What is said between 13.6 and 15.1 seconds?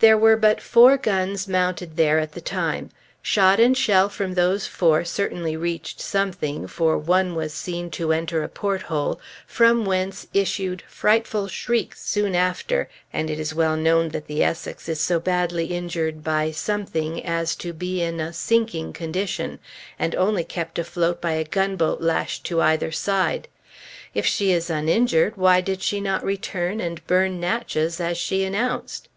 known that the Essex is